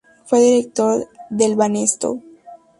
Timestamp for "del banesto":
1.29-2.23